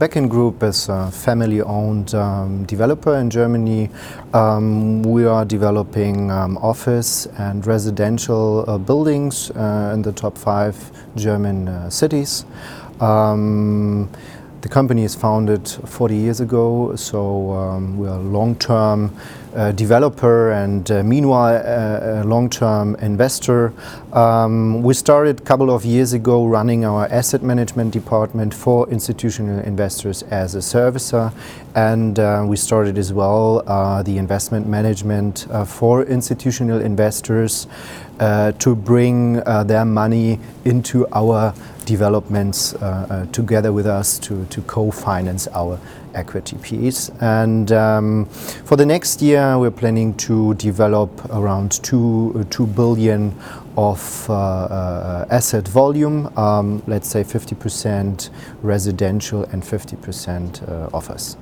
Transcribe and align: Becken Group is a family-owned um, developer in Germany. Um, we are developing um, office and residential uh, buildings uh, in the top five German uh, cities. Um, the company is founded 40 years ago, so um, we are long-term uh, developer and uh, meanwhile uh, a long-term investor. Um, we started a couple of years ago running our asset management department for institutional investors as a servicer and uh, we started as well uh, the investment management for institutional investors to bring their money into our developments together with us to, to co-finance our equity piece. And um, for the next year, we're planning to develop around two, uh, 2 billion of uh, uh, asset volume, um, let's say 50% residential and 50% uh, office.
Becken 0.00 0.30
Group 0.30 0.62
is 0.62 0.88
a 0.88 1.10
family-owned 1.10 2.14
um, 2.14 2.64
developer 2.64 3.16
in 3.16 3.28
Germany. 3.28 3.90
Um, 4.32 5.02
we 5.02 5.26
are 5.26 5.44
developing 5.44 6.30
um, 6.30 6.56
office 6.56 7.26
and 7.36 7.66
residential 7.66 8.64
uh, 8.66 8.78
buildings 8.78 9.50
uh, 9.50 9.90
in 9.92 10.00
the 10.00 10.12
top 10.12 10.38
five 10.38 10.74
German 11.16 11.68
uh, 11.68 11.90
cities. 11.90 12.46
Um, 12.98 14.08
the 14.62 14.70
company 14.70 15.04
is 15.04 15.14
founded 15.14 15.68
40 15.68 16.16
years 16.16 16.40
ago, 16.40 16.96
so 16.96 17.52
um, 17.52 17.98
we 17.98 18.08
are 18.08 18.18
long-term 18.18 19.14
uh, 19.54 19.72
developer 19.72 20.52
and 20.52 20.90
uh, 20.90 21.02
meanwhile 21.02 21.56
uh, 21.56 22.22
a 22.22 22.24
long-term 22.24 22.94
investor. 22.96 23.72
Um, 24.12 24.82
we 24.82 24.94
started 24.94 25.40
a 25.40 25.42
couple 25.42 25.70
of 25.70 25.84
years 25.84 26.12
ago 26.12 26.46
running 26.46 26.84
our 26.84 27.06
asset 27.08 27.42
management 27.42 27.92
department 27.92 28.54
for 28.54 28.88
institutional 28.90 29.58
investors 29.60 30.22
as 30.24 30.54
a 30.54 30.58
servicer 30.58 31.32
and 31.74 32.18
uh, 32.18 32.44
we 32.46 32.56
started 32.56 32.96
as 32.96 33.12
well 33.12 33.64
uh, 33.66 34.02
the 34.02 34.18
investment 34.18 34.68
management 34.68 35.46
for 35.66 36.04
institutional 36.04 36.80
investors 36.80 37.66
to 38.58 38.76
bring 38.76 39.34
their 39.66 39.84
money 39.84 40.38
into 40.64 41.06
our 41.12 41.54
developments 41.86 42.74
together 43.32 43.72
with 43.72 43.86
us 43.86 44.18
to, 44.18 44.44
to 44.46 44.60
co-finance 44.62 45.48
our 45.54 45.80
equity 46.14 46.56
piece. 46.58 47.10
And 47.20 47.70
um, 47.72 48.26
for 48.64 48.76
the 48.76 48.86
next 48.86 49.22
year, 49.22 49.39
we're 49.40 49.70
planning 49.70 50.14
to 50.14 50.54
develop 50.54 51.10
around 51.30 51.82
two, 51.82 52.32
uh, 52.36 52.44
2 52.50 52.66
billion 52.66 53.34
of 53.76 54.28
uh, 54.28 54.34
uh, 54.34 55.26
asset 55.30 55.66
volume, 55.66 56.26
um, 56.36 56.82
let's 56.86 57.08
say 57.08 57.24
50% 57.24 58.30
residential 58.62 59.44
and 59.44 59.62
50% 59.62 60.68
uh, 60.68 60.90
office. 60.92 61.36